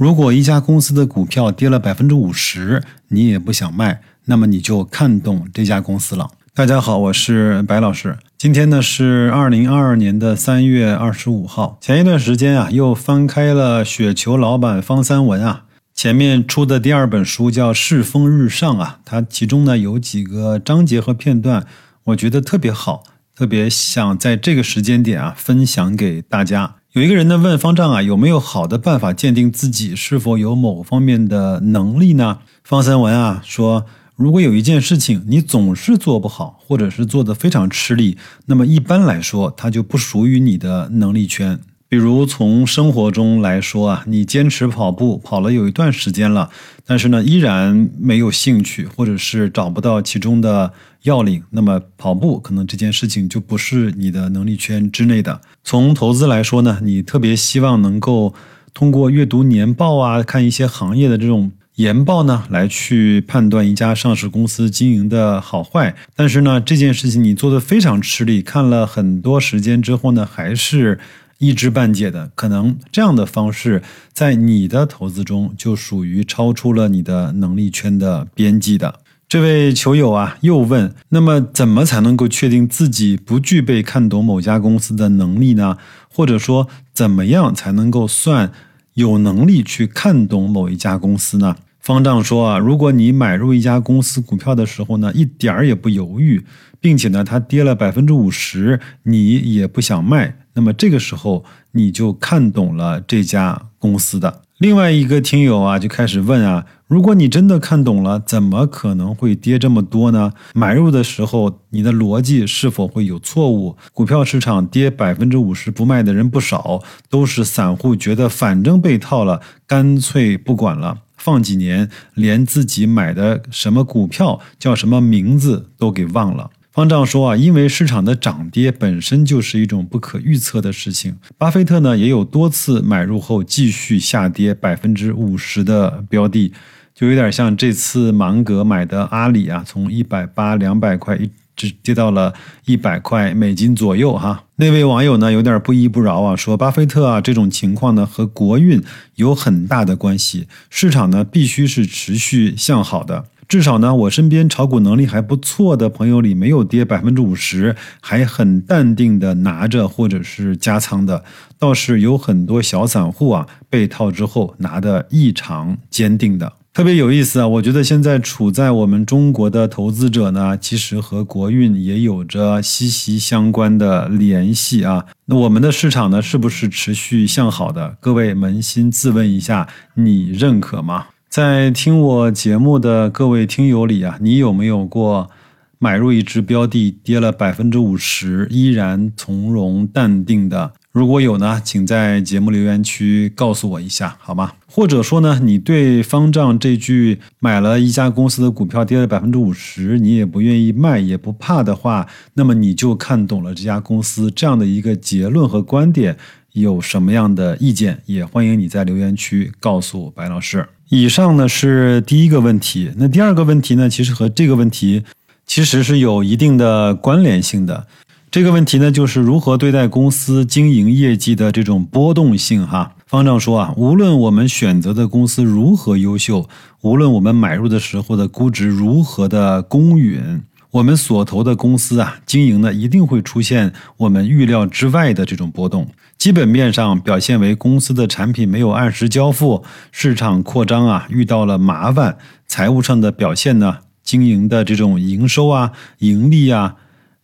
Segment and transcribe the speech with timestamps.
[0.00, 6.30] 如果一家公司的股票跌了百分之五十，你也不想卖，那么你就看懂这家公司了。
[6.54, 8.16] 大家好，我是白老师。
[8.38, 11.76] 今天呢是二零二二年的三月二十五号。
[11.82, 21.66] 前一段时间啊，又翻开了雪球老板方三文啊，前面出的第二本书叫《世风日上》啊，它其中呢有几个章节和片段，
[22.04, 23.02] 我觉得特别好，
[23.36, 26.76] 特别想在这个时间点啊分享给大家。
[26.92, 32.40] 有一个人呢问方丈啊，有没有好的办法鉴定自己是否有某方面的能力呢？
[32.64, 33.86] 方三文啊说。
[34.16, 41.58] 如果有一件事情你总是做不好，或者是做的非常吃力，那么一般来说，它就不属于你的能力圈。
[41.90, 46.48] 比如从生活中来说啊，你坚持跑步跑了有一段时间了，
[46.86, 55.40] 但是呢依然没有兴趣，或者是找不到其中的要领，那么跑步可能这件事情就不是你的能力圈之内的。
[55.64, 58.32] 从投资来说呢，你特别希望能够
[58.72, 61.50] 通过阅读年报啊，看一些行业的这种。
[61.76, 65.94] 研报呢，来去判断一家上市公司经营的好坏。
[66.14, 70.98] 但是呢，这件事情你做的非常吃力，看了很多时间之后呢，还是
[71.40, 72.30] 一知半解的。
[72.36, 79.00] 可能这样的方式，在你的投资中就属于超出了你的能力圈的边际的。
[79.28, 85.76] 这位球友啊，又问：那么怎么才能够确定自己不具备看懂某家公司的能力呢？
[86.12, 88.52] 或者说，怎么样才能够算？
[88.94, 91.54] 有能力去看懂某一家公司呢？
[91.78, 96.44] 方丈说啊，如果你买入一家公司股票的时候呢，一点儿也不犹豫，
[96.80, 104.42] 并且呢，它跌了百分之五十，你也不想卖，那么这个时候你就看懂了这家公司的。
[104.58, 110.34] 另外一个听友啊，就开始问啊，如果你真的看懂了，怎么可能会跌这么多呢？
[110.52, 113.74] 买入的时候，你的逻辑是否会有错误？
[113.94, 126.50] 股票市场跌百分之五十不卖的人不少，都是散户觉得反正被套了，干脆不管了，放几年，连自己买的什么股票叫什么名字都给忘了。
[126.72, 131.16] 方丈说啊，因为市场的涨跌本身就是一种不可预测的事情。
[131.36, 136.52] 巴菲特呢也有多次买入后继续下跌百分之五十的标的，
[136.94, 142.32] 就有点像这次芒格买的阿里啊，从一百八两百块一直跌到了
[142.66, 144.44] 一百块美金左右哈。
[144.54, 148.80] 那位网友呢有点不依不饶啊，说巴菲特啊这种情况呢和国运
[149.16, 153.24] 有很大的关系，市场呢必须是持续向好的。
[153.50, 161.24] 至少呢，我身边炒股能力还不错的朋友里，没有跌百分之五十，还很淡定的拿着或者是加仓的，
[161.58, 167.48] 倒是有很多小散户啊，被套之后拿的异常坚定的，特别有意思啊！
[167.48, 175.06] 我觉得现在处在我们中国的投资者呢，其实和国运也有着息息相关的联系啊。
[175.24, 177.96] 那我们的市场呢，是不是持续向好的？
[178.00, 181.06] 各位扪心自问一下，你认可吗？
[181.30, 185.30] 在听我节目的各位听友里啊，你有没有过
[185.78, 190.72] 买入一只标的跌了百分之五十，依然从容淡定的？
[190.90, 194.54] 如果有呢，请在节目留言区告诉我一下，好吗？
[194.66, 206.16] 或者说呢，你对方丈这句买了一家公司的股票跌了百分之五十，你也不愿意卖，也不怕的话，那么你就看懂了这家公司这样的一个结论和观点，
[206.52, 210.66] 有什么样的意见，也欢迎你在留言区告诉白老师。
[210.88, 215.04] 以上呢是第一个问题，那第二个问题呢，其实和这个问题
[215.46, 217.86] 其实是有一定的关联性的。
[218.30, 222.64] 这个问题呢，就是如何对待公司经营业绩的这种波动性。
[222.64, 226.48] 哈，方丈说啊，无论我们选择的公司如何优秀，
[226.82, 230.42] 无论我们买入的时候的估值如何的公允，
[230.72, 235.88] 我们所投的公司啊，经营呢一定会出现我们预料之外的这种波动。
[236.16, 246.76] 基本面上表现为公司的产品没有按时交付，市场扩张啊遇到了麻烦，财务上的表现呢，经营的这种营收啊、盈利啊、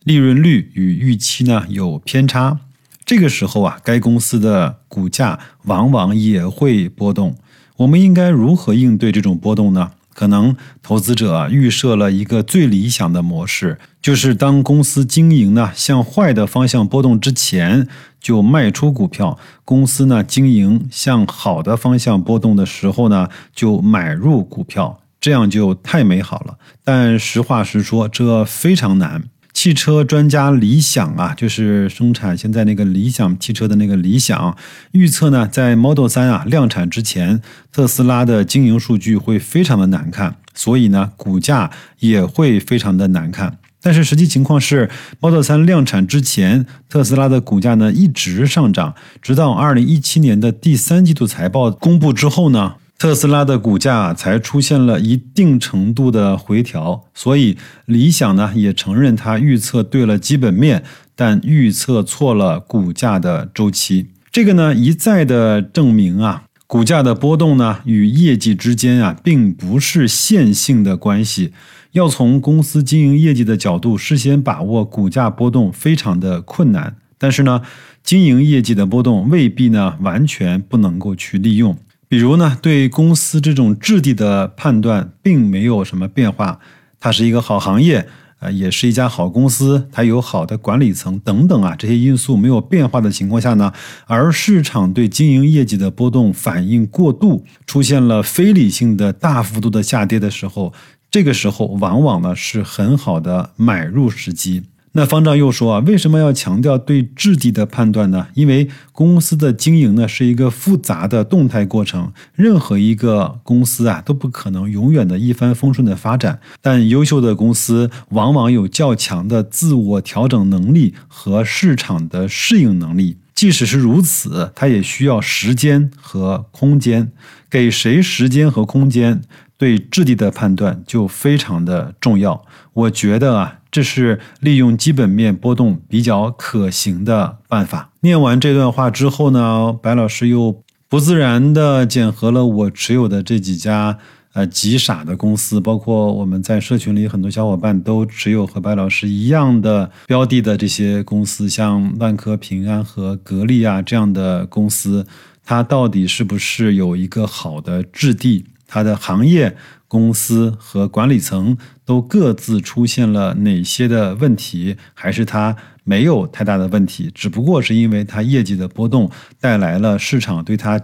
[0.03, 2.59] 利润率与预期呢有偏差，
[3.05, 7.37] 这个时候啊，该公司的股价往往也会波动。
[7.77, 9.91] 我们应该如何应对这种波动呢？
[10.17, 17.87] 可能投资者预设了一个最理想的模式，就是当公司经营呢向坏的方向波动之前，
[18.19, 26.57] 就卖出股票；公司呢经营向好的方向波动的时候呢，就买入股票，这样就太美好了。
[26.83, 29.25] 但实话实说，这非常难。
[29.57, 34.55] 汽车专家理想啊，就是生产现在那个理想汽车的那个理想，
[34.91, 43.57] 预测呢，在 Model 3啊量产之前，特斯拉的经营数据会非常的难看，所以呢，股价也会非常的难看。
[43.81, 48.93] 但是实际情况是，Model 3量产之前，特斯拉的股价呢一直上涨，
[49.23, 57.03] 直到二零一七年的第三季度财报公布之后呢，特斯拉的股价才出现了一定程度的回调。
[57.13, 57.55] 所以，
[57.85, 60.83] 理想呢也承认它预测对了基本面，
[61.15, 64.07] 但预测错了股价的周期。
[64.31, 66.43] 这个呢一再的证明啊。
[66.65, 71.53] 股价的波动呢，与业绩之间啊，并不是线性的关系。
[71.93, 76.97] 要从公司经营业绩的角度事先把握股价波动，非常的困难。
[77.17, 77.61] 但是呢，
[78.03, 81.77] 经营业绩的波动未必呢完全不能够去利用。
[82.09, 86.59] 比如呢，对公司这种质地的判断并没有什么变化，
[86.99, 88.07] 它是一个好行业。
[88.39, 93.73] 呃，也是一家好公司，它有好的管理层等等啊，这些因素没有变化的情况下呢，
[94.05, 100.71] 而市场对经营业绩的波动反应过度，出现了非理性的大幅度的下跌的时候，
[101.09, 104.61] 这个时候往往呢是很好的买入时机。
[104.97, 108.29] 那方丈又说啊，为什么要强调对质地的判断呢？
[108.33, 116.39] 因为公司的经营呢是一个复杂的动态过程，任何一个公司啊都不可能永远的一帆风顺的发展。
[116.63, 123.17] 但优秀的公司往往有较强的自我调整能力和市场的适应能力。
[123.35, 127.11] 即使是如此，它也需要时间和空间。
[127.51, 129.21] 给谁时间和空间，
[129.59, 132.43] 对质地的判断就非常的重要。
[132.73, 133.59] 我觉得啊。
[133.77, 137.91] 这是利用基本面波动比较可行的办法。
[137.99, 143.99] 念完这段话之后呢，白老师又不自然的检核了我持有的这几家
[144.33, 155.05] 呃极傻的公司，包括我们在社群里很多小伙伴都持有和白老师一样的标的的这些公司，像万科、平安和格力啊这样的公司，
[155.45, 158.43] 它到底是不是有一个好的质地？
[158.67, 159.57] 它的行业？
[159.87, 164.75] 公司和管理层都各自出现了哪些的问题？
[164.93, 165.55] 还是它
[165.85, 167.09] 没有太大的问题？
[167.15, 169.09] 只不过是因为它业绩的波动
[169.39, 170.81] 带来了市场对它。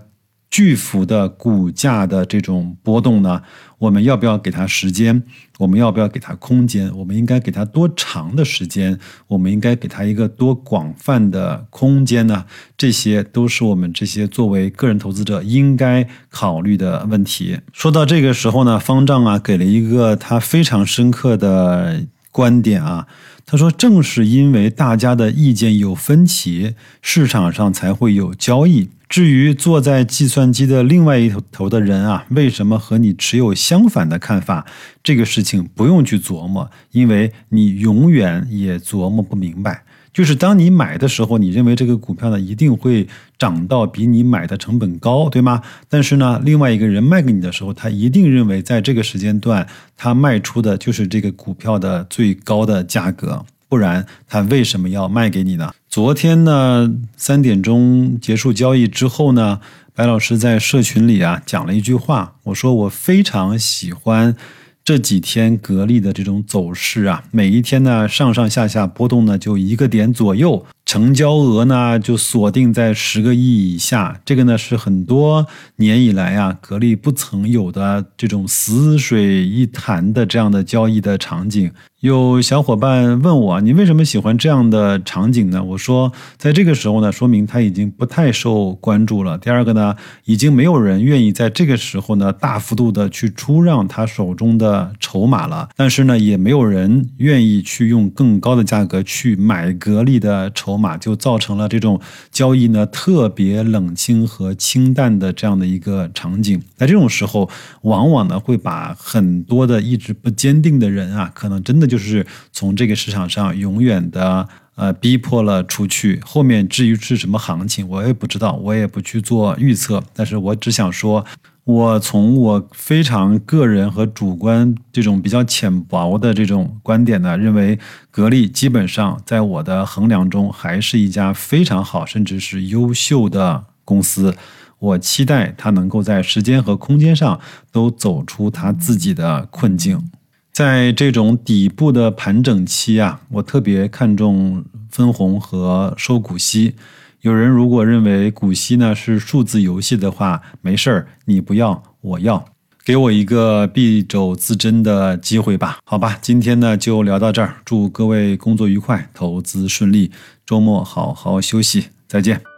[0.54, 3.42] 巨幅的股价的这种波动呢，
[3.80, 5.24] 我们要不要给它时间？
[5.58, 6.96] 我们要不要给它空间？
[6.96, 9.00] 我们应该给它多长的时间？
[9.26, 12.46] 我们应该给它一个多广泛的空间呢？
[12.78, 17.58] 这些都是我们这些作为个人投资者应该考虑的问题。
[17.72, 23.08] 说到这个时候呢，方丈啊给了一个他非常深刻的观点啊，
[23.48, 34.66] 他说：“正是因为大家的意见有分歧，市场上才会有交易。”至于坐在计算机的另外一头的人啊，为什么和你持有相反的看法？
[35.04, 39.84] 这个事情不用去琢磨，因为你永远也琢磨不明白。
[40.12, 43.08] 就是当你买的时候，你认为这个股票呢一定会
[43.38, 45.62] 涨到比你买的成本高，对吗？
[45.88, 53.46] 但是呢，另外一个人卖给你的时候，他一定认为在这个时间段，他卖出的就是这个股票的最高的价格。
[53.74, 55.74] 不然他为什么要卖给你呢？
[55.90, 59.60] 昨天呢，三点钟结束交易之后呢，
[59.96, 64.36] 白老师在社群里啊讲了一句话，我说我非常喜欢
[64.84, 70.64] 这几天格力的这种走势啊，每一天呢上上下下波动呢就一个点左右。
[70.86, 75.48] 成交额呢就锁定在十个亿以下，这个呢是很多
[75.78, 81.72] 年以来啊格力不曾有的这种死水一潭的这样的交易的场景。
[82.04, 85.64] 有小伙伴问我，你为什么喜欢这样的场景呢？
[85.64, 89.38] 我说，在这个时候呢，说明他已经不太受关注了。
[89.38, 89.96] 第二个呢，
[90.26, 95.70] 已经没有人愿意在这个时候呢大幅度的去出让他手中的筹码了。
[95.78, 100.78] 但是呢，也没有人愿意去用更高的价格去买格力的筹。
[100.78, 107.50] 码就造成了这种交易呢特别冷清和清淡的这样的一个场景，在这种时候，
[107.84, 116.20] 往往呢会把很多的意志不坚定的人啊，可能真的就是从这个市场上永远的呃逼迫了出去。
[116.26, 121.26] 后面至于是什么行情，我也不知道，我也不去做预测，但是我只想说。
[121.66, 127.80] 我从我非常个人和主观这种比较浅薄的这种观点呢，认为
[128.12, 134.36] 格力基本上在我的衡量中还是一家非常好，甚至是优秀的公司。
[134.78, 137.40] 我期待它能够在时间和空间上
[137.72, 140.12] 都走出它自己的困境。
[140.54, 146.76] 在这种底部的盘整期啊，我特别看重分红和收股息。
[147.22, 152.46] 有人如果认为股息呢是数字游戏的话，没事儿，你不要，我要，
[152.86, 160.12] 给我一个敝帚自珍的机会吧，好吧，今天呢就聊到这儿，祝各位工作愉快，投资顺利，
[160.46, 162.53] 周末好好休息，再见。